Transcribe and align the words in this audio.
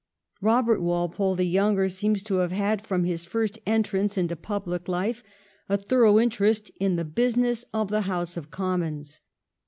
Eobert 0.41 0.79
Walpole 0.79 1.35
the 1.35 1.45
younger, 1.45 1.87
seems 1.87 2.23
to 2.23 2.37
have 2.37 2.51
had, 2.51 2.83
from 2.83 3.03
his 3.03 3.23
first 3.23 3.59
entrance 3.67 4.17
into 4.17 4.35
public 4.35 4.87
life, 4.87 5.21
a 5.69 5.77
thorough 5.77 6.19
interest 6.19 6.71
in 6.79 6.95
the 6.95 7.05
business 7.05 7.65
of 7.71 7.89
the 7.91 8.01
House 8.01 8.35
of 8.35 8.49
Commons. 8.49 9.21